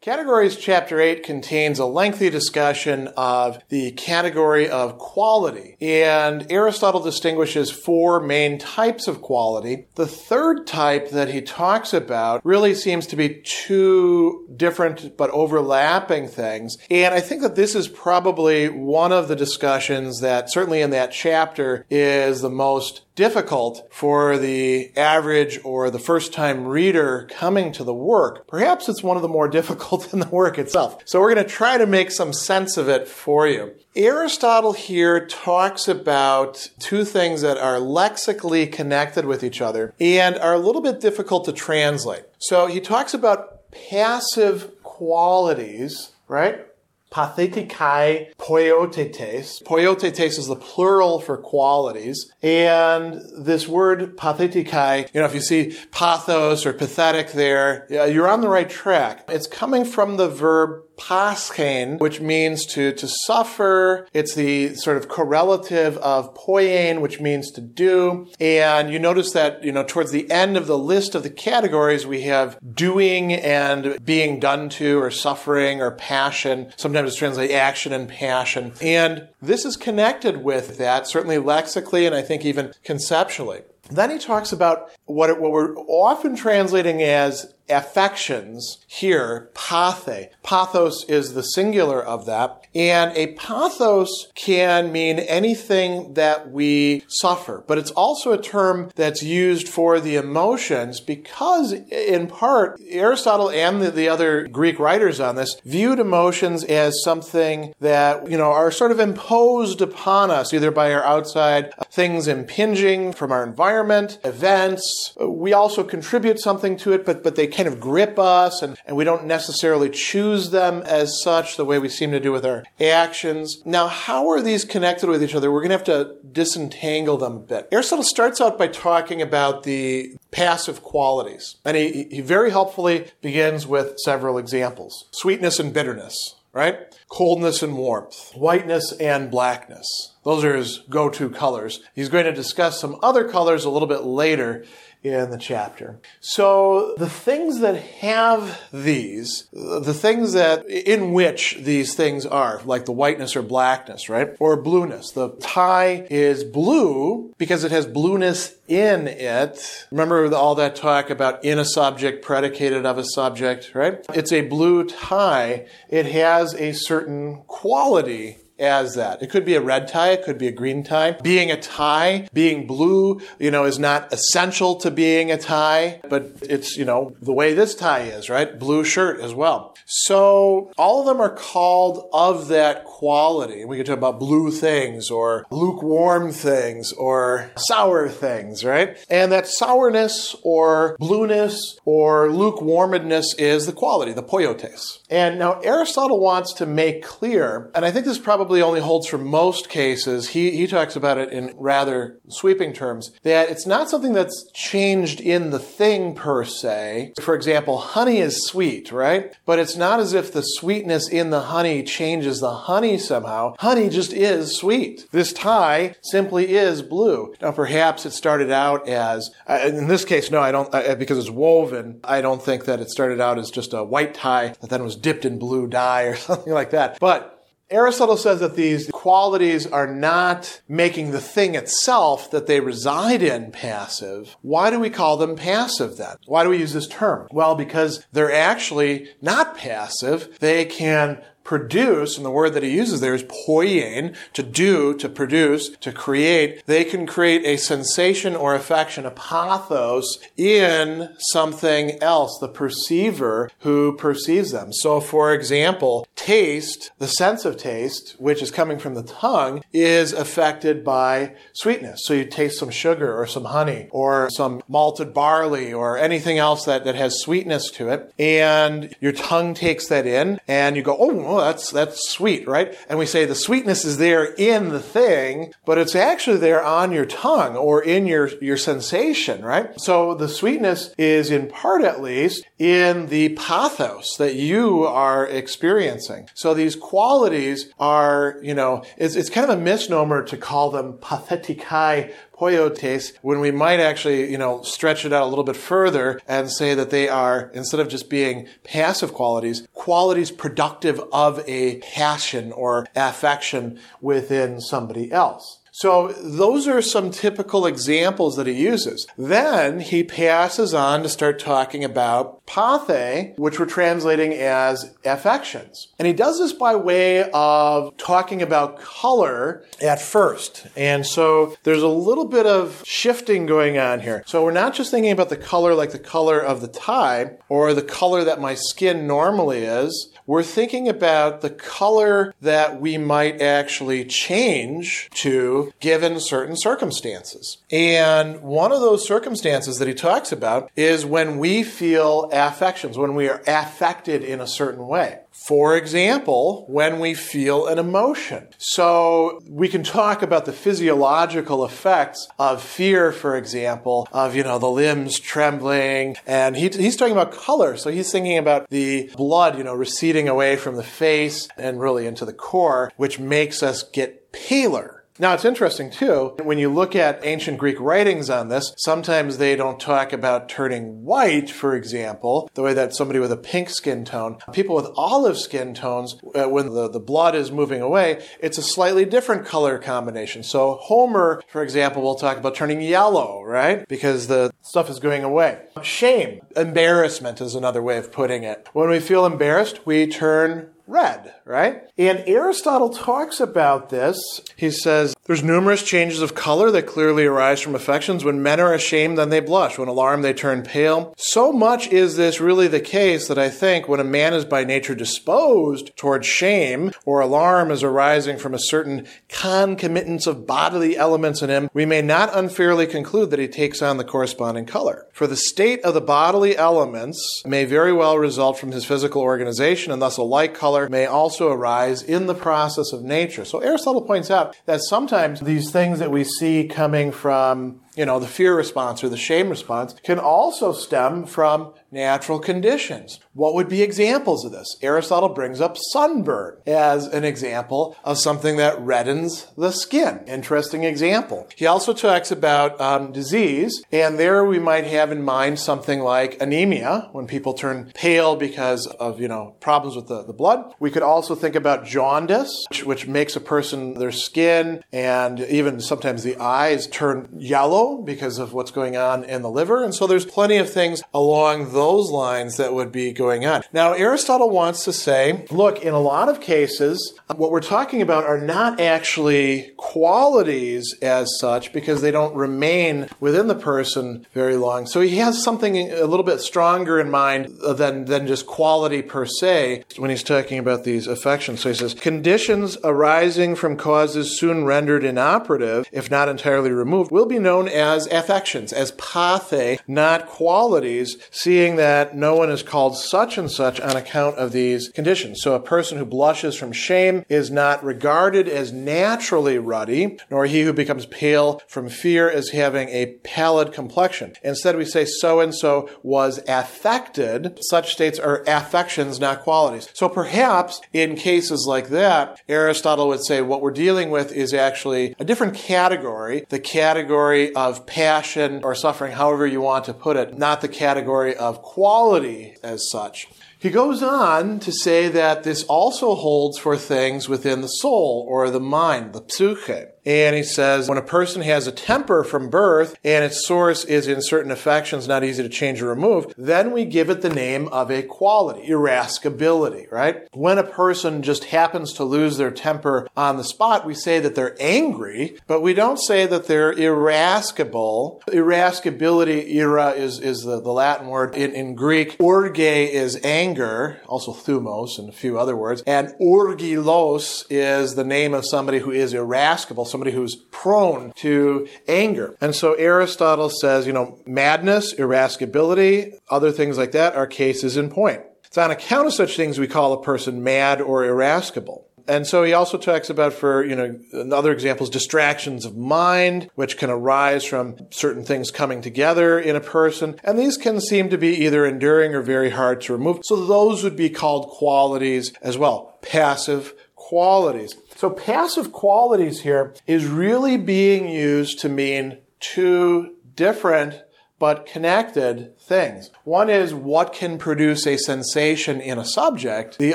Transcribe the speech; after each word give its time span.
Categories 0.00 0.56
Chapter 0.56 1.00
8 1.00 1.24
contains 1.24 1.80
a 1.80 1.84
lengthy 1.84 2.30
discussion 2.30 3.08
of 3.16 3.58
the 3.68 3.90
category 3.90 4.68
of 4.68 4.96
quality, 4.96 5.76
and 5.80 6.46
Aristotle 6.52 7.00
distinguishes 7.00 7.72
four 7.72 8.20
main 8.20 8.60
types 8.60 9.08
of 9.08 9.20
quality. 9.20 9.88
The 9.96 10.06
third 10.06 10.68
type 10.68 11.10
that 11.10 11.30
he 11.30 11.42
talks 11.42 11.92
about 11.92 12.46
really 12.46 12.76
seems 12.76 13.08
to 13.08 13.16
be 13.16 13.42
two 13.44 14.46
different 14.54 15.16
but 15.16 15.30
overlapping 15.30 16.28
things, 16.28 16.78
and 16.88 17.12
I 17.12 17.18
think 17.18 17.42
that 17.42 17.56
this 17.56 17.74
is 17.74 17.88
probably 17.88 18.68
one 18.68 19.10
of 19.10 19.26
the 19.26 19.34
discussions 19.34 20.20
that, 20.20 20.48
certainly 20.48 20.80
in 20.80 20.90
that 20.90 21.10
chapter, 21.10 21.84
is 21.90 22.40
the 22.40 22.48
most 22.48 23.02
difficult 23.18 23.84
for 23.90 24.38
the 24.38 24.96
average 24.96 25.58
or 25.64 25.90
the 25.90 25.98
first 25.98 26.32
time 26.32 26.64
reader 26.64 27.26
coming 27.28 27.72
to 27.72 27.82
the 27.82 27.92
work. 27.92 28.46
Perhaps 28.46 28.88
it's 28.88 29.02
one 29.02 29.16
of 29.16 29.22
the 29.22 29.28
more 29.28 29.48
difficult 29.58 30.08
than 30.08 30.20
the 30.20 30.28
work 30.28 30.56
itself. 30.56 31.02
So 31.04 31.20
we're 31.20 31.34
going 31.34 31.44
to 31.44 31.52
try 31.52 31.78
to 31.78 31.86
make 31.86 32.12
some 32.12 32.32
sense 32.32 32.76
of 32.76 32.88
it 32.88 33.08
for 33.08 33.48
you. 33.48 33.74
Aristotle 33.96 34.72
here 34.72 35.26
talks 35.26 35.88
about 35.88 36.70
two 36.78 37.04
things 37.04 37.40
that 37.42 37.58
are 37.58 37.80
lexically 37.80 38.68
connected 38.68 39.24
with 39.24 39.42
each 39.42 39.60
other 39.60 39.92
and 39.98 40.36
are 40.38 40.54
a 40.54 40.58
little 40.58 40.80
bit 40.80 41.00
difficult 41.00 41.44
to 41.46 41.52
translate. 41.52 42.22
So 42.38 42.66
he 42.66 42.80
talks 42.80 43.14
about 43.14 43.68
passive 43.72 44.80
qualities, 44.84 46.12
right? 46.28 46.68
Pathetikai 47.10 48.34
poiotetes. 48.36 49.62
Poiotetes 49.62 50.38
is 50.38 50.46
the 50.46 50.56
plural 50.56 51.20
for 51.20 51.36
qualities. 51.36 52.32
And 52.42 53.20
this 53.38 53.66
word 53.68 54.16
pathetikai, 54.16 55.12
you 55.14 55.20
know, 55.20 55.26
if 55.26 55.34
you 55.34 55.40
see 55.40 55.76
pathos 55.90 56.66
or 56.66 56.72
pathetic 56.72 57.32
there, 57.32 57.86
you're 57.90 58.28
on 58.28 58.40
the 58.40 58.48
right 58.48 58.68
track. 58.68 59.24
It's 59.28 59.46
coming 59.46 59.84
from 59.84 60.16
the 60.16 60.28
verb 60.28 60.82
paschein, 60.98 61.98
which 61.98 62.20
means 62.20 62.66
to, 62.66 62.92
to 62.92 63.08
suffer. 63.08 64.06
It's 64.12 64.34
the 64.34 64.74
sort 64.74 64.96
of 64.96 65.08
correlative 65.08 65.96
of 65.98 66.34
poiein, 66.34 67.00
which 67.00 67.20
means 67.20 67.50
to 67.52 67.60
do. 67.60 68.28
And 68.40 68.90
you 68.92 68.98
notice 68.98 69.32
that, 69.32 69.62
you 69.64 69.72
know, 69.72 69.84
towards 69.84 70.10
the 70.10 70.30
end 70.30 70.56
of 70.56 70.66
the 70.66 70.78
list 70.78 71.14
of 71.14 71.22
the 71.22 71.30
categories, 71.30 72.06
we 72.06 72.22
have 72.22 72.58
doing 72.74 73.32
and 73.32 74.04
being 74.04 74.40
done 74.40 74.68
to 74.70 75.00
or 75.00 75.10
suffering 75.10 75.80
or 75.80 75.92
passion. 75.92 76.72
Sometimes 76.76 77.10
it's 77.10 77.18
translated 77.18 77.56
action 77.56 77.92
and 77.92 78.08
passion. 78.08 78.72
And 78.82 79.28
this 79.40 79.64
is 79.64 79.76
connected 79.76 80.42
with 80.42 80.78
that, 80.78 81.06
certainly 81.06 81.38
lexically 81.38 82.06
and 82.06 82.14
I 82.14 82.22
think 82.22 82.44
even 82.44 82.72
conceptually. 82.84 83.62
Then 83.90 84.10
he 84.10 84.18
talks 84.18 84.52
about 84.52 84.90
what, 85.06 85.30
it, 85.30 85.40
what 85.40 85.50
we're 85.50 85.74
often 85.76 86.36
translating 86.36 87.02
as 87.02 87.54
affections 87.68 88.84
here, 88.86 89.50
pathe. 89.54 90.28
Pathos 90.42 91.04
is 91.08 91.34
the 91.34 91.42
singular 91.42 92.02
of 92.02 92.26
that. 92.26 92.66
And 92.74 93.16
a 93.16 93.28
pathos 93.34 94.28
can 94.34 94.92
mean 94.92 95.18
anything 95.18 96.14
that 96.14 96.50
we 96.50 97.02
suffer, 97.08 97.64
but 97.66 97.78
it's 97.78 97.90
also 97.92 98.32
a 98.32 98.40
term 98.40 98.90
that's 98.94 99.22
used 99.22 99.68
for 99.68 100.00
the 100.00 100.16
emotions 100.16 101.00
because, 101.00 101.72
in 101.72 102.26
part, 102.26 102.80
Aristotle 102.88 103.50
and 103.50 103.82
the, 103.82 103.90
the 103.90 104.08
other 104.08 104.46
Greek 104.46 104.78
writers 104.78 105.18
on 105.18 105.36
this 105.36 105.56
viewed 105.64 105.98
emotions 105.98 106.62
as 106.64 107.02
something 107.02 107.74
that, 107.80 108.30
you 108.30 108.36
know, 108.36 108.52
are 108.52 108.70
sort 108.70 108.90
of 108.90 109.00
imposed 109.00 109.80
upon 109.80 110.30
us, 110.30 110.52
either 110.52 110.70
by 110.70 110.92
our 110.92 111.02
outside 111.04 111.72
things 111.90 112.28
impinging 112.28 113.12
from 113.12 113.32
our 113.32 113.42
environment, 113.42 114.18
events. 114.24 115.16
We 115.20 115.52
also 115.52 115.82
contribute 115.82 116.40
something 116.40 116.76
to 116.78 116.92
it, 116.92 117.04
but, 117.04 117.22
but 117.22 117.36
they 117.36 117.46
kind 117.58 117.68
of 117.68 117.80
grip 117.80 118.20
us 118.20 118.62
and, 118.62 118.78
and 118.86 118.96
we 118.96 119.02
don't 119.02 119.26
necessarily 119.26 119.90
choose 119.90 120.50
them 120.50 120.80
as 120.82 121.20
such 121.20 121.56
the 121.56 121.64
way 121.64 121.76
we 121.80 121.88
seem 121.88 122.12
to 122.12 122.20
do 122.20 122.30
with 122.30 122.46
our 122.46 122.62
actions. 122.80 123.60
Now, 123.64 123.88
how 123.88 124.30
are 124.30 124.40
these 124.40 124.64
connected 124.64 125.08
with 125.08 125.24
each 125.24 125.34
other? 125.34 125.50
We're 125.50 125.62
going 125.62 125.70
to 125.70 125.76
have 125.76 125.84
to 125.84 126.14
disentangle 126.30 127.16
them 127.16 127.36
a 127.36 127.40
bit. 127.40 127.68
Aristotle 127.72 128.04
starts 128.04 128.40
out 128.40 128.58
by 128.58 128.68
talking 128.68 129.20
about 129.20 129.64
the 129.64 130.14
passive 130.30 130.84
qualities, 130.84 131.56
and 131.64 131.76
he, 131.76 132.04
he 132.12 132.20
very 132.20 132.52
helpfully 132.52 133.08
begins 133.22 133.66
with 133.66 133.98
several 133.98 134.38
examples 134.38 135.08
sweetness 135.10 135.58
and 135.58 135.74
bitterness 135.74 136.36
right? 136.52 136.98
Coldness 137.08 137.62
and 137.62 137.76
warmth, 137.76 138.32
whiteness 138.34 138.92
and 138.92 139.30
blackness. 139.30 139.86
Those 140.24 140.42
are 140.44 140.56
his 140.56 140.78
go 140.90 141.08
to 141.10 141.30
colors. 141.30 141.80
He's 141.94 142.08
going 142.08 142.24
to 142.24 142.32
discuss 142.32 142.80
some 142.80 142.96
other 143.02 143.28
colors 143.28 143.64
a 143.64 143.70
little 143.70 143.86
bit 143.86 144.02
later 144.02 144.64
in 145.02 145.30
the 145.30 145.38
chapter. 145.38 146.00
So 146.20 146.94
the 146.98 147.08
things 147.08 147.60
that 147.60 147.76
have 147.76 148.60
these, 148.72 149.48
the 149.52 149.94
things 149.94 150.32
that 150.32 150.68
in 150.68 151.12
which 151.12 151.58
these 151.60 151.94
things 151.94 152.26
are, 152.26 152.60
like 152.64 152.84
the 152.84 152.92
whiteness 152.92 153.36
or 153.36 153.42
blackness, 153.42 154.08
right? 154.08 154.30
Or 154.40 154.60
blueness. 154.60 155.10
The 155.12 155.30
tie 155.40 156.06
is 156.10 156.44
blue 156.44 157.34
because 157.38 157.64
it 157.64 157.70
has 157.70 157.86
blueness 157.86 158.56
in 158.66 159.06
it. 159.06 159.86
Remember 159.90 160.34
all 160.34 160.54
that 160.56 160.76
talk 160.76 161.10
about 161.10 161.44
in 161.44 161.58
a 161.58 161.64
subject, 161.64 162.24
predicated 162.24 162.84
of 162.84 162.98
a 162.98 163.04
subject, 163.04 163.74
right? 163.74 164.04
It's 164.14 164.32
a 164.32 164.42
blue 164.42 164.84
tie. 164.84 165.66
It 165.88 166.06
has 166.06 166.54
a 166.54 166.72
certain 166.72 167.42
quality 167.46 168.38
as 168.58 168.94
that. 168.94 169.22
It 169.22 169.30
could 169.30 169.44
be 169.44 169.54
a 169.54 169.60
red 169.60 169.88
tie, 169.88 170.10
it 170.10 170.24
could 170.24 170.38
be 170.38 170.48
a 170.48 170.52
green 170.52 170.82
tie. 170.82 171.12
Being 171.12 171.50
a 171.50 171.60
tie, 171.60 172.28
being 172.32 172.66
blue, 172.66 173.20
you 173.38 173.50
know, 173.50 173.64
is 173.64 173.78
not 173.78 174.12
essential 174.12 174.76
to 174.76 174.90
being 174.90 175.30
a 175.30 175.38
tie, 175.38 176.00
but 176.08 176.32
it's, 176.42 176.76
you 176.76 176.84
know, 176.84 177.14
the 177.20 177.32
way 177.32 177.54
this 177.54 177.74
tie 177.74 178.02
is, 178.02 178.28
right? 178.28 178.58
Blue 178.58 178.84
shirt 178.84 179.20
as 179.20 179.34
well. 179.34 179.76
So 179.86 180.72
all 180.76 181.00
of 181.00 181.06
them 181.06 181.20
are 181.20 181.34
called 181.34 182.08
of 182.12 182.48
that 182.48 182.84
quality. 182.84 183.64
We 183.64 183.76
can 183.76 183.86
talk 183.86 183.98
about 183.98 184.18
blue 184.18 184.50
things 184.50 185.10
or 185.10 185.46
lukewarm 185.50 186.32
things 186.32 186.92
or 186.92 187.50
sour 187.56 188.08
things, 188.08 188.64
right? 188.64 188.96
And 189.08 189.32
that 189.32 189.46
sourness 189.46 190.36
or 190.42 190.96
blueness 190.98 191.78
or 191.84 192.30
lukewarmness 192.30 193.34
is 193.38 193.66
the 193.66 193.72
quality, 193.72 194.12
the 194.12 194.22
poiotes. 194.22 194.98
And 195.10 195.38
now 195.38 195.60
Aristotle 195.60 196.20
wants 196.20 196.52
to 196.54 196.66
make 196.66 197.02
clear, 197.02 197.70
and 197.74 197.84
I 197.84 197.90
think 197.90 198.04
this 198.04 198.18
probably 198.18 198.47
only 198.50 198.80
holds 198.80 199.06
for 199.06 199.18
most 199.18 199.68
cases, 199.68 200.30
he, 200.30 200.50
he 200.52 200.66
talks 200.66 200.96
about 200.96 201.18
it 201.18 201.32
in 201.32 201.54
rather 201.56 202.18
sweeping 202.28 202.72
terms, 202.72 203.12
that 203.22 203.50
it's 203.50 203.66
not 203.66 203.88
something 203.88 204.12
that's 204.12 204.50
changed 204.54 205.20
in 205.20 205.50
the 205.50 205.58
thing 205.58 206.14
per 206.14 206.44
se. 206.44 207.12
For 207.20 207.34
example, 207.34 207.78
honey 207.78 208.18
is 208.18 208.46
sweet, 208.46 208.90
right? 208.92 209.34
But 209.46 209.58
it's 209.58 209.76
not 209.76 210.00
as 210.00 210.12
if 210.12 210.32
the 210.32 210.42
sweetness 210.42 211.08
in 211.08 211.30
the 211.30 211.42
honey 211.42 211.82
changes 211.82 212.40
the 212.40 212.54
honey 212.54 212.98
somehow. 212.98 213.54
Honey 213.58 213.88
just 213.88 214.12
is 214.12 214.56
sweet. 214.56 215.06
This 215.12 215.32
tie 215.32 215.94
simply 216.02 216.54
is 216.54 216.82
blue. 216.82 217.34
Now, 217.40 217.52
perhaps 217.52 218.06
it 218.06 218.12
started 218.12 218.50
out 218.50 218.88
as, 218.88 219.30
uh, 219.46 219.60
in 219.64 219.88
this 219.88 220.04
case, 220.04 220.30
no, 220.30 220.40
I 220.40 220.52
don't, 220.52 220.72
uh, 220.74 220.94
because 220.94 221.18
it's 221.18 221.30
woven, 221.30 222.00
I 222.04 222.20
don't 222.20 222.42
think 222.42 222.64
that 222.64 222.80
it 222.80 222.90
started 222.90 223.20
out 223.20 223.38
as 223.38 223.50
just 223.50 223.74
a 223.74 223.84
white 223.84 224.14
tie 224.14 224.54
that 224.60 224.70
then 224.70 224.82
was 224.82 224.96
dipped 224.96 225.24
in 225.24 225.38
blue 225.38 225.66
dye 225.66 226.02
or 226.04 226.16
something 226.28 226.52
like 226.52 226.70
that. 226.70 226.98
But 227.00 227.37
Aristotle 227.70 228.16
says 228.16 228.40
that 228.40 228.56
these 228.56 228.88
qualities 228.92 229.66
are 229.66 229.86
not 229.86 230.62
making 230.68 231.10
the 231.10 231.20
thing 231.20 231.54
itself 231.54 232.30
that 232.30 232.46
they 232.46 232.60
reside 232.60 233.22
in 233.22 233.52
passive. 233.52 234.36
Why 234.40 234.70
do 234.70 234.80
we 234.80 234.88
call 234.88 235.18
them 235.18 235.36
passive 235.36 235.98
then? 235.98 236.16
Why 236.26 236.44
do 236.44 236.50
we 236.50 236.58
use 236.58 236.72
this 236.72 236.88
term? 236.88 237.28
Well, 237.30 237.54
because 237.54 238.06
they're 238.10 238.32
actually 238.32 239.10
not 239.20 239.56
passive. 239.56 240.38
They 240.40 240.64
can 240.64 241.22
produce, 241.48 242.18
and 242.18 242.26
the 242.26 242.30
word 242.30 242.52
that 242.52 242.62
he 242.62 242.68
uses 242.68 243.00
there 243.00 243.14
is 243.14 243.24
poiein, 243.24 244.14
to 244.34 244.42
do, 244.42 244.94
to 244.94 245.08
produce, 245.08 245.70
to 245.78 245.90
create, 245.90 246.62
they 246.66 246.84
can 246.84 247.06
create 247.06 247.42
a 247.46 247.56
sensation 247.56 248.36
or 248.36 248.54
affection, 248.54 249.06
a 249.06 249.10
pathos 249.10 250.18
in 250.36 251.08
something 251.32 252.02
else, 252.02 252.36
the 252.38 252.48
perceiver 252.48 253.50
who 253.60 253.96
perceives 253.96 254.52
them. 254.52 254.74
So, 254.74 255.00
for 255.00 255.32
example, 255.32 256.06
taste, 256.16 256.90
the 256.98 257.08
sense 257.08 257.46
of 257.46 257.56
taste, 257.56 258.16
which 258.18 258.42
is 258.42 258.50
coming 258.50 258.78
from 258.78 258.92
the 258.92 259.02
tongue, 259.02 259.62
is 259.72 260.12
affected 260.12 260.84
by 260.84 261.34
sweetness. 261.54 262.02
So 262.04 262.12
you 262.12 262.26
taste 262.26 262.58
some 262.58 262.68
sugar 262.70 263.18
or 263.18 263.26
some 263.26 263.46
honey 263.46 263.88
or 263.90 264.28
some 264.28 264.60
malted 264.68 265.14
barley 265.14 265.72
or 265.72 265.96
anything 265.96 266.36
else 266.36 266.66
that, 266.66 266.84
that 266.84 266.94
has 266.94 267.20
sweetness 267.20 267.70
to 267.70 267.88
it. 267.88 268.12
And 268.18 268.94
your 269.00 269.12
tongue 269.12 269.54
takes 269.54 269.88
that 269.88 270.06
in 270.06 270.40
and 270.46 270.76
you 270.76 270.82
go, 270.82 270.94
oh, 270.98 271.37
well, 271.38 271.46
that's, 271.46 271.70
that's 271.70 272.08
sweet, 272.08 272.48
right? 272.48 272.76
And 272.88 272.98
we 272.98 273.06
say 273.06 273.24
the 273.24 273.36
sweetness 273.36 273.84
is 273.84 273.98
there 273.98 274.34
in 274.34 274.70
the 274.70 274.80
thing, 274.80 275.52
but 275.64 275.78
it's 275.78 275.94
actually 275.94 276.38
there 276.38 276.64
on 276.64 276.90
your 276.90 277.06
tongue 277.06 277.56
or 277.56 277.80
in 277.80 278.06
your, 278.06 278.28
your 278.42 278.56
sensation, 278.56 279.44
right? 279.44 279.70
So 279.80 280.14
the 280.14 280.28
sweetness 280.28 280.92
is 280.98 281.30
in 281.30 281.46
part 281.48 281.84
at 281.84 282.02
least 282.02 282.44
in 282.58 283.06
the 283.06 283.30
pathos 283.36 284.16
that 284.16 284.34
you 284.34 284.84
are 284.84 285.28
experiencing. 285.28 286.28
So 286.34 286.54
these 286.54 286.74
qualities 286.74 287.72
are, 287.78 288.40
you 288.42 288.54
know, 288.54 288.82
it's, 288.96 289.14
it's 289.14 289.30
kind 289.30 289.48
of 289.48 289.58
a 289.58 289.62
misnomer 289.62 290.24
to 290.24 290.36
call 290.36 290.72
them 290.72 290.94
pathetikai 290.94 292.12
poiotes 292.38 293.12
when 293.22 293.40
we 293.40 293.50
might 293.50 293.80
actually, 293.80 294.30
you 294.30 294.38
know, 294.38 294.62
stretch 294.62 295.04
it 295.04 295.12
out 295.12 295.24
a 295.24 295.26
little 295.26 295.44
bit 295.44 295.56
further 295.56 296.20
and 296.28 296.50
say 296.50 296.74
that 296.74 296.90
they 296.90 297.08
are, 297.08 297.50
instead 297.52 297.80
of 297.80 297.88
just 297.88 298.08
being 298.08 298.46
passive 298.64 299.12
qualities, 299.12 299.66
qualities 299.78 300.32
productive 300.32 301.00
of 301.12 301.40
a 301.46 301.78
passion 301.78 302.50
or 302.50 302.84
affection 302.96 303.78
within 304.00 304.60
somebody 304.60 305.10
else. 305.12 305.60
So 305.78 306.08
those 306.08 306.66
are 306.66 306.82
some 306.82 307.12
typical 307.12 307.64
examples 307.64 308.34
that 308.34 308.48
he 308.48 308.52
uses. 308.52 309.06
Then 309.16 309.78
he 309.78 310.02
passes 310.02 310.74
on 310.74 311.04
to 311.04 311.08
start 311.08 311.38
talking 311.38 311.84
about 311.84 312.44
pathe, 312.46 313.38
which 313.38 313.60
we're 313.60 313.66
translating 313.66 314.32
as 314.32 314.96
affections. 315.04 315.86
And 315.96 316.08
he 316.08 316.12
does 316.12 316.40
this 316.40 316.52
by 316.52 316.74
way 316.74 317.30
of 317.30 317.96
talking 317.96 318.42
about 318.42 318.80
color 318.80 319.64
at 319.80 320.00
first. 320.00 320.66
And 320.76 321.06
so 321.06 321.54
there's 321.62 321.82
a 321.82 321.86
little 321.86 322.26
bit 322.26 322.46
of 322.46 322.82
shifting 322.84 323.46
going 323.46 323.78
on 323.78 324.00
here. 324.00 324.24
So 324.26 324.42
we're 324.42 324.50
not 324.50 324.74
just 324.74 324.90
thinking 324.90 325.12
about 325.12 325.28
the 325.28 325.36
color 325.36 325.76
like 325.76 325.92
the 325.92 326.00
color 326.00 326.40
of 326.40 326.60
the 326.60 326.66
tie 326.66 327.36
or 327.48 327.72
the 327.72 327.82
color 327.82 328.24
that 328.24 328.40
my 328.40 328.54
skin 328.54 329.06
normally 329.06 329.62
is 329.62 330.12
we're 330.28 330.42
thinking 330.42 330.90
about 330.90 331.40
the 331.40 331.48
color 331.48 332.34
that 332.42 332.82
we 332.82 332.98
might 332.98 333.40
actually 333.40 334.04
change 334.04 335.08
to 335.14 335.67
given 335.80 336.20
certain 336.20 336.56
circumstances. 336.56 337.58
And 337.70 338.42
one 338.42 338.72
of 338.72 338.80
those 338.80 339.06
circumstances 339.06 339.78
that 339.78 339.88
he 339.88 339.94
talks 339.94 340.32
about 340.32 340.70
is 340.76 341.04
when 341.04 341.38
we 341.38 341.62
feel 341.62 342.28
affections, 342.32 342.98
when 342.98 343.14
we 343.14 343.28
are 343.28 343.42
affected 343.46 344.22
in 344.22 344.40
a 344.40 344.46
certain 344.46 344.86
way. 344.86 345.20
For 345.46 345.76
example, 345.76 346.66
when 346.68 346.98
we 346.98 347.14
feel 347.14 347.68
an 347.68 347.78
emotion. 347.78 348.48
So 348.58 349.40
we 349.48 349.68
can 349.68 349.82
talk 349.82 350.20
about 350.20 350.44
the 350.44 350.52
physiological 350.52 351.64
effects 351.64 352.28
of 352.38 352.62
fear, 352.62 353.12
for 353.12 353.36
example, 353.36 354.08
of, 354.12 354.34
you 354.34 354.42
know, 354.42 354.58
the 354.58 354.68
limbs 354.68 355.18
trembling. 355.18 356.16
And 356.26 356.56
he, 356.56 356.68
he's 356.68 356.96
talking 356.96 357.12
about 357.12 357.32
color. 357.32 357.76
So 357.76 357.90
he's 357.90 358.10
thinking 358.10 358.36
about 358.36 358.68
the 358.68 359.10
blood, 359.16 359.56
you 359.56 359.64
know, 359.64 359.74
receding 359.74 360.28
away 360.28 360.56
from 360.56 360.74
the 360.74 360.82
face 360.82 361.48
and 361.56 361.80
really 361.80 362.06
into 362.06 362.24
the 362.24 362.32
core, 362.32 362.92
which 362.96 363.18
makes 363.18 363.62
us 363.62 363.84
get 363.84 364.32
paler. 364.32 364.97
Now, 365.20 365.34
it's 365.34 365.44
interesting 365.44 365.90
too, 365.90 366.36
when 366.42 366.58
you 366.58 366.72
look 366.72 366.94
at 366.94 367.24
ancient 367.24 367.58
Greek 367.58 367.80
writings 367.80 368.30
on 368.30 368.48
this, 368.48 368.72
sometimes 368.76 369.38
they 369.38 369.56
don't 369.56 369.80
talk 369.80 370.12
about 370.12 370.48
turning 370.48 371.02
white, 371.02 371.50
for 371.50 371.74
example, 371.74 372.48
the 372.54 372.62
way 372.62 372.72
that 372.74 372.94
somebody 372.94 373.18
with 373.18 373.32
a 373.32 373.36
pink 373.36 373.68
skin 373.68 374.04
tone. 374.04 374.38
People 374.52 374.76
with 374.76 374.86
olive 374.96 375.36
skin 375.36 375.74
tones, 375.74 376.16
uh, 376.36 376.44
when 376.44 376.72
the, 376.72 376.88
the 376.88 377.00
blood 377.00 377.34
is 377.34 377.50
moving 377.50 377.82
away, 377.82 378.24
it's 378.38 378.58
a 378.58 378.62
slightly 378.62 379.04
different 379.04 379.44
color 379.44 379.76
combination. 379.78 380.44
So 380.44 380.78
Homer, 380.82 381.42
for 381.48 381.64
example, 381.64 382.02
will 382.02 382.14
talk 382.14 382.36
about 382.36 382.54
turning 382.54 382.80
yellow, 382.80 383.42
right? 383.42 383.88
Because 383.88 384.28
the 384.28 384.52
stuff 384.62 384.88
is 384.88 385.00
going 385.00 385.24
away. 385.24 385.62
Shame, 385.82 386.42
embarrassment 386.56 387.40
is 387.40 387.56
another 387.56 387.82
way 387.82 387.98
of 387.98 388.12
putting 388.12 388.44
it. 388.44 388.68
When 388.72 388.88
we 388.88 389.00
feel 389.00 389.26
embarrassed, 389.26 389.84
we 389.84 390.06
turn 390.06 390.70
red, 390.88 391.34
right? 391.44 391.82
And 391.96 392.24
Aristotle 392.26 392.88
talks 392.88 393.38
about 393.40 393.90
this. 393.90 394.18
He 394.56 394.70
says 394.70 395.14
there's 395.24 395.42
numerous 395.42 395.82
changes 395.82 396.22
of 396.22 396.34
color 396.34 396.70
that 396.70 396.86
clearly 396.86 397.26
arise 397.26 397.60
from 397.60 397.74
affections. 397.74 398.24
When 398.24 398.42
men 398.42 398.58
are 398.58 398.72
ashamed, 398.72 399.18
then 399.18 399.28
they 399.28 399.40
blush. 399.40 399.78
When 399.78 399.88
alarmed, 399.88 400.24
they 400.24 400.32
turn 400.32 400.62
pale. 400.62 401.14
So 401.18 401.52
much 401.52 401.88
is 401.88 402.16
this 402.16 402.40
really 402.40 402.66
the 402.68 402.80
case 402.80 403.28
that 403.28 403.38
I 403.38 403.50
think 403.50 403.86
when 403.86 404.00
a 404.00 404.04
man 404.04 404.32
is 404.32 404.46
by 404.46 404.64
nature 404.64 404.94
disposed 404.94 405.94
towards 405.96 406.26
shame 406.26 406.92
or 407.04 407.20
alarm 407.20 407.70
is 407.70 407.82
arising 407.82 408.38
from 408.38 408.54
a 408.54 408.58
certain 408.58 409.06
concomitance 409.28 410.26
of 410.26 410.46
bodily 410.46 410.96
elements 410.96 411.42
in 411.42 411.50
him, 411.50 411.68
we 411.74 411.84
may 411.84 412.00
not 412.00 412.34
unfairly 412.34 412.86
conclude 412.86 413.30
that 413.30 413.38
he 413.38 413.48
takes 413.48 413.82
on 413.82 413.98
the 413.98 414.04
corresponding 414.04 414.64
color. 414.64 415.06
For 415.12 415.26
the 415.26 415.36
state 415.36 415.82
of 415.82 415.92
the 415.92 416.00
bodily 416.00 416.56
elements 416.56 417.42
may 417.44 417.66
very 417.66 417.92
well 417.92 418.18
result 418.18 418.58
from 418.58 418.72
his 418.72 418.86
physical 418.86 419.20
organization, 419.20 419.92
and 419.92 420.00
thus 420.00 420.16
a 420.16 420.22
like 420.22 420.54
color 420.54 420.77
color 420.78 420.88
may 420.88 421.06
also 421.06 421.50
arise 421.50 422.02
in 422.02 422.26
the 422.26 422.34
process 422.34 422.92
of 422.92 423.02
nature. 423.02 423.44
So 423.44 423.58
Aristotle 423.58 424.02
points 424.02 424.30
out 424.30 424.56
that 424.66 424.80
sometimes 424.82 425.40
these 425.40 425.70
things 425.70 425.98
that 425.98 426.10
we 426.10 426.24
see 426.24 426.68
coming 426.68 427.10
from 427.12 427.80
you 427.96 428.04
know, 428.04 428.18
the 428.18 428.26
fear 428.26 428.56
response 428.56 429.02
or 429.02 429.08
the 429.08 429.16
shame 429.16 429.48
response 429.48 429.94
can 430.02 430.18
also 430.18 430.72
stem 430.72 431.26
from 431.26 431.72
natural 431.90 432.38
conditions. 432.38 433.20
What 433.32 433.54
would 433.54 433.68
be 433.68 433.82
examples 433.82 434.44
of 434.44 434.52
this? 434.52 434.76
Aristotle 434.82 435.30
brings 435.30 435.60
up 435.60 435.76
sunburn 435.92 436.58
as 436.66 437.06
an 437.06 437.24
example 437.24 437.96
of 438.04 438.18
something 438.18 438.56
that 438.56 438.78
reddens 438.78 439.46
the 439.56 439.70
skin. 439.70 440.20
Interesting 440.26 440.84
example. 440.84 441.48
He 441.56 441.66
also 441.66 441.92
talks 441.94 442.30
about 442.30 442.78
um, 442.80 443.12
disease, 443.12 443.82
and 443.90 444.18
there 444.18 444.44
we 444.44 444.58
might 444.58 444.84
have 444.84 445.10
in 445.10 445.22
mind 445.22 445.58
something 445.58 446.00
like 446.00 446.40
anemia, 446.42 447.08
when 447.12 447.26
people 447.26 447.54
turn 447.54 447.90
pale 447.94 448.36
because 448.36 448.86
of, 448.86 449.20
you 449.20 449.28
know, 449.28 449.54
problems 449.60 449.96
with 449.96 450.08
the, 450.08 450.24
the 450.24 450.32
blood. 450.32 450.74
We 450.78 450.90
could 450.90 451.02
also 451.02 451.34
think 451.34 451.54
about 451.54 451.86
jaundice, 451.86 452.66
which, 452.68 452.84
which 452.84 453.06
makes 453.06 453.34
a 453.36 453.40
person, 453.40 453.94
their 453.94 454.12
skin 454.12 454.82
and 454.92 455.40
even 455.40 455.80
sometimes 455.80 456.22
the 456.22 456.36
eyes 456.36 456.86
turn 456.86 457.28
yellow 457.36 457.77
because 458.04 458.38
of 458.38 458.52
what's 458.52 458.70
going 458.70 458.96
on 458.96 459.24
in 459.24 459.42
the 459.42 459.50
liver. 459.50 459.82
And 459.84 459.94
so 459.94 460.06
there's 460.06 460.26
plenty 460.26 460.56
of 460.56 460.70
things 460.70 461.02
along 461.14 461.72
those 461.72 462.10
lines 462.10 462.56
that 462.56 462.74
would 462.74 462.92
be 462.92 463.12
going 463.12 463.46
on. 463.46 463.62
Now, 463.72 463.92
Aristotle 463.92 464.50
wants 464.50 464.84
to 464.84 464.92
say, 464.92 465.46
look, 465.50 465.82
in 465.82 465.94
a 465.94 466.00
lot 466.00 466.28
of 466.28 466.40
cases, 466.40 467.14
what 467.34 467.50
we're 467.50 467.60
talking 467.60 468.02
about 468.02 468.24
are 468.24 468.40
not 468.40 468.80
actually 468.80 469.72
qualities 469.76 470.94
as 471.02 471.38
such 471.38 471.72
because 471.72 472.02
they 472.02 472.10
don't 472.10 472.34
remain 472.34 473.08
within 473.20 473.46
the 473.46 473.54
person 473.54 474.26
very 474.32 474.56
long. 474.56 474.86
So 474.86 475.00
he 475.00 475.16
has 475.16 475.42
something 475.42 475.90
a 475.90 476.04
little 476.04 476.24
bit 476.24 476.40
stronger 476.40 476.98
in 477.00 477.10
mind 477.10 477.58
than, 477.76 478.06
than 478.06 478.26
just 478.26 478.46
quality 478.46 479.02
per 479.02 479.26
se 479.26 479.84
when 479.96 480.10
he's 480.10 480.22
talking 480.22 480.58
about 480.58 480.84
these 480.84 481.06
affections. 481.06 481.60
So 481.60 481.68
he 481.68 481.74
says, 481.74 481.94
conditions 481.94 482.76
arising 482.82 483.54
from 483.56 483.76
causes 483.76 484.38
soon 484.38 484.64
rendered 484.64 485.04
inoperative, 485.04 485.88
if 485.92 486.10
not 486.10 486.28
entirely 486.28 486.70
removed, 486.70 487.10
will 487.10 487.26
be 487.26 487.38
known 487.38 487.67
as 487.68 488.06
affections, 488.06 488.72
as 488.72 488.92
pathe, 488.92 489.78
not 489.86 490.26
qualities, 490.26 491.16
seeing 491.30 491.76
that 491.76 492.16
no 492.16 492.34
one 492.34 492.50
is 492.50 492.62
called 492.62 492.96
such 492.96 493.38
and 493.38 493.50
such 493.50 493.80
on 493.80 493.96
account 493.96 494.36
of 494.36 494.52
these 494.52 494.88
conditions. 494.88 495.40
So 495.42 495.54
a 495.54 495.60
person 495.60 495.98
who 495.98 496.04
blushes 496.04 496.56
from 496.56 496.72
shame 496.72 497.24
is 497.28 497.50
not 497.50 497.82
regarded 497.84 498.48
as 498.48 498.72
naturally 498.72 499.58
ruddy, 499.58 500.18
nor 500.30 500.46
he 500.46 500.62
who 500.62 500.72
becomes 500.72 501.06
pale 501.06 501.60
from 501.68 501.88
fear 501.88 502.30
as 502.30 502.50
having 502.50 502.88
a 502.88 503.14
pallid 503.24 503.72
complexion. 503.72 504.32
Instead, 504.42 504.76
we 504.76 504.84
say 504.84 505.04
so 505.04 505.40
and 505.40 505.54
so 505.54 505.88
was 506.02 506.40
affected. 506.48 507.58
Such 507.62 507.92
states 507.92 508.18
are 508.18 508.42
affections, 508.46 509.20
not 509.20 509.42
qualities. 509.42 509.88
So 509.94 510.08
perhaps 510.08 510.80
in 510.92 511.16
cases 511.16 511.66
like 511.66 511.88
that, 511.88 512.40
Aristotle 512.48 513.08
would 513.08 513.24
say 513.24 513.42
what 513.42 513.60
we're 513.60 513.70
dealing 513.70 514.10
with 514.10 514.32
is 514.32 514.54
actually 514.54 515.14
a 515.18 515.24
different 515.24 515.54
category, 515.54 516.46
the 516.48 516.60
category 516.60 517.54
of 517.66 517.86
passion 517.86 518.62
or 518.62 518.74
suffering, 518.74 519.12
however 519.12 519.46
you 519.46 519.60
want 519.60 519.84
to 519.86 519.92
put 519.92 520.16
it, 520.16 520.38
not 520.38 520.60
the 520.60 520.68
category 520.68 521.34
of 521.34 521.62
quality 521.62 522.56
as 522.62 522.88
such. 522.88 523.28
He 523.58 523.70
goes 523.70 524.02
on 524.02 524.60
to 524.60 524.70
say 524.70 525.08
that 525.08 525.42
this 525.42 525.64
also 525.64 526.14
holds 526.14 526.58
for 526.58 526.76
things 526.76 527.28
within 527.28 527.60
the 527.60 527.66
soul 527.66 528.24
or 528.28 528.50
the 528.50 528.60
mind, 528.60 529.12
the 529.12 529.24
psyche. 529.28 529.86
And 530.08 530.34
he 530.34 530.42
says 530.42 530.88
when 530.88 530.96
a 530.96 531.02
person 531.02 531.42
has 531.42 531.66
a 531.66 531.72
temper 531.72 532.24
from 532.24 532.48
birth 532.48 532.98
and 533.04 533.22
its 533.22 533.46
source 533.46 533.84
is 533.84 534.08
in 534.08 534.22
certain 534.22 534.50
affections 534.50 535.06
not 535.06 535.22
easy 535.22 535.42
to 535.42 535.50
change 535.50 535.82
or 535.82 535.88
remove, 535.90 536.32
then 536.38 536.72
we 536.72 536.86
give 536.86 537.10
it 537.10 537.20
the 537.20 537.28
name 537.28 537.68
of 537.68 537.90
a 537.90 538.02
quality, 538.02 538.66
irascibility, 538.68 539.86
right? 539.92 540.26
When 540.32 540.56
a 540.56 540.64
person 540.64 541.22
just 541.22 541.44
happens 541.44 541.92
to 541.92 542.04
lose 542.04 542.38
their 542.38 542.50
temper 542.50 543.06
on 543.18 543.36
the 543.36 543.44
spot, 543.44 543.84
we 543.84 543.92
say 543.92 544.18
that 544.20 544.34
they're 544.34 544.56
angry, 544.58 545.36
but 545.46 545.60
we 545.60 545.74
don't 545.74 545.98
say 545.98 546.24
that 546.26 546.46
they're 546.46 546.72
irascible. 546.72 548.22
Irascibility, 548.28 549.58
ira 549.58 549.90
is, 549.90 550.20
is 550.20 550.40
the, 550.40 550.58
the 550.58 550.72
Latin 550.72 551.08
word. 551.08 551.34
In, 551.34 551.52
in 551.52 551.74
Greek, 551.74 552.16
orge 552.18 552.58
is 552.58 553.20
anger, 553.22 554.00
also 554.06 554.32
thumos 554.32 554.98
and 554.98 555.10
a 555.10 555.12
few 555.12 555.38
other 555.38 555.54
words, 555.54 555.82
and 555.86 556.14
orgilos 556.18 557.44
is 557.50 557.94
the 557.94 558.04
name 558.04 558.32
of 558.32 558.46
somebody 558.46 558.78
who 558.78 558.90
is 558.90 559.12
irascible, 559.12 559.84
somebody 559.98 560.12
who's 560.12 560.36
prone 560.52 561.12
to 561.16 561.66
anger. 561.88 562.36
And 562.40 562.54
so 562.54 562.74
Aristotle 562.74 563.50
says, 563.50 563.84
you 563.84 563.92
know, 563.92 564.20
madness, 564.26 564.94
irascibility, 564.94 566.12
other 566.30 566.52
things 566.52 566.78
like 566.78 566.92
that 566.92 567.16
are 567.16 567.26
cases 567.26 567.76
in 567.76 567.90
point. 567.90 568.22
It's 568.44 568.56
on 568.56 568.70
account 568.70 569.08
of 569.08 569.14
such 569.14 569.36
things 569.36 569.58
we 569.58 569.66
call 569.66 569.92
a 569.92 570.00
person 570.00 570.44
mad 570.44 570.80
or 570.80 571.04
irascible. 571.04 571.88
And 572.06 572.26
so 572.26 572.44
he 572.44 572.52
also 572.52 572.78
talks 572.78 573.10
about 573.10 573.32
for, 573.34 573.64
you 573.64 573.74
know, 573.74 574.34
other 574.34 574.52
examples, 574.52 574.88
distractions 574.88 575.66
of 575.66 575.76
mind, 575.76 576.48
which 576.54 576.78
can 576.78 576.88
arise 576.88 577.44
from 577.44 577.76
certain 577.90 578.24
things 578.24 578.50
coming 578.50 578.80
together 578.80 579.38
in 579.38 579.56
a 579.56 579.60
person. 579.60 580.18
And 580.24 580.38
these 580.38 580.56
can 580.56 580.80
seem 580.80 581.10
to 581.10 581.18
be 581.18 581.44
either 581.44 581.66
enduring 581.66 582.14
or 582.14 582.22
very 582.22 582.50
hard 582.50 582.80
to 582.82 582.94
remove. 582.94 583.20
So 583.24 583.44
those 583.44 583.82
would 583.82 583.96
be 583.96 584.08
called 584.08 584.48
qualities 584.48 585.34
as 585.42 585.58
well. 585.58 585.98
Passive 586.00 586.72
qualities. 587.08 587.74
So 587.96 588.10
passive 588.10 588.70
qualities 588.70 589.40
here 589.40 589.72
is 589.86 590.04
really 590.04 590.58
being 590.58 591.08
used 591.08 591.58
to 591.60 591.68
mean 591.70 592.18
two 592.38 593.14
different 593.34 594.02
but 594.38 594.66
connected 594.66 595.58
things. 595.60 596.10
One 596.24 596.48
is 596.48 596.72
what 596.72 597.12
can 597.12 597.38
produce 597.38 597.86
a 597.86 597.96
sensation 597.96 598.80
in 598.80 598.98
a 598.98 599.04
subject. 599.04 599.78
The 599.78 599.94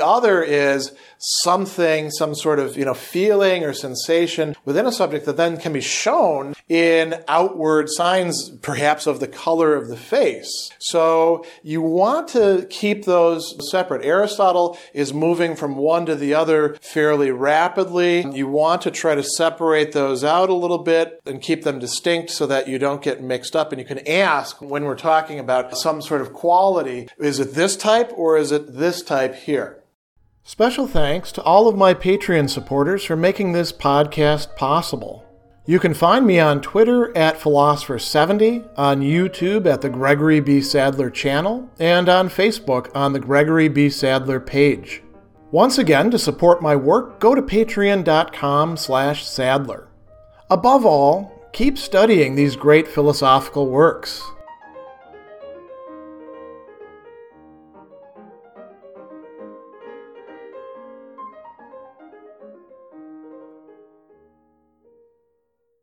other 0.00 0.42
is 0.42 0.92
something, 1.18 2.10
some 2.10 2.34
sort 2.34 2.58
of, 2.58 2.76
you 2.76 2.84
know, 2.84 2.94
feeling 2.94 3.64
or 3.64 3.72
sensation 3.72 4.54
within 4.64 4.86
a 4.86 4.92
subject 4.92 5.26
that 5.26 5.36
then 5.36 5.56
can 5.56 5.72
be 5.72 5.80
shown 5.80 6.54
in 6.68 7.22
outward 7.28 7.88
signs, 7.90 8.50
perhaps 8.62 9.06
of 9.06 9.20
the 9.20 9.28
color 9.28 9.74
of 9.74 9.88
the 9.88 9.96
face. 9.96 10.70
So 10.78 11.44
you 11.62 11.80
want 11.82 12.28
to 12.28 12.66
keep 12.70 13.04
those 13.04 13.54
separate. 13.70 14.04
Aristotle 14.04 14.78
is 14.92 15.12
moving 15.12 15.56
from 15.56 15.76
one 15.76 16.06
to 16.06 16.14
the 16.14 16.34
other 16.34 16.76
fairly 16.80 17.30
rapidly. 17.30 18.26
You 18.30 18.48
want 18.48 18.82
to 18.82 18.90
try 18.90 19.14
to 19.14 19.22
separate 19.22 19.92
those 19.92 20.24
out 20.24 20.50
a 20.50 20.54
little 20.54 20.78
bit 20.78 21.20
and 21.26 21.40
keep 21.40 21.64
them 21.64 21.78
distinct 21.78 22.30
so 22.30 22.46
that 22.46 22.68
you 22.68 22.78
don't 22.78 23.02
get 23.02 23.22
mixed 23.22 23.56
up. 23.56 23.72
And 23.72 23.80
you 23.80 23.86
can 23.86 24.00
ask 24.34 24.60
when 24.60 24.84
we're 24.84 24.96
talking 24.96 25.38
about 25.38 25.76
some 25.76 26.02
sort 26.02 26.20
of 26.20 26.32
quality, 26.32 27.08
is 27.18 27.38
it 27.38 27.54
this 27.54 27.76
type 27.76 28.10
or 28.16 28.36
is 28.36 28.50
it 28.50 28.74
this 28.74 29.00
type 29.00 29.34
here? 29.34 29.84
Special 30.42 30.88
thanks 30.88 31.30
to 31.32 31.42
all 31.42 31.68
of 31.68 31.76
my 31.76 31.94
Patreon 31.94 32.50
supporters 32.50 33.04
for 33.04 33.16
making 33.16 33.52
this 33.52 33.72
podcast 33.72 34.56
possible. 34.56 35.24
You 35.66 35.78
can 35.78 35.94
find 35.94 36.26
me 36.26 36.40
on 36.40 36.60
Twitter 36.60 37.16
at 37.16 37.38
Philosopher70, 37.38 38.68
on 38.76 39.00
YouTube 39.00 39.66
at 39.66 39.80
the 39.80 39.88
Gregory 39.88 40.40
B. 40.40 40.60
Sadler 40.60 41.10
channel, 41.10 41.70
and 41.78 42.08
on 42.08 42.28
Facebook 42.28 42.90
on 42.94 43.12
the 43.12 43.20
Gregory 43.20 43.68
B. 43.68 43.88
Sadler 43.88 44.40
page. 44.40 45.00
Once 45.52 45.78
again, 45.78 46.10
to 46.10 46.18
support 46.18 46.60
my 46.60 46.74
work, 46.74 47.20
go 47.20 47.34
to 47.36 47.40
patreon.com 47.40 48.76
slash 48.76 49.24
sadler. 49.24 49.88
Above 50.50 50.84
all, 50.84 51.33
keep 51.54 51.78
studying 51.78 52.34
these 52.34 52.56
great 52.56 52.88
philosophical 52.88 53.68
works. 53.68 54.33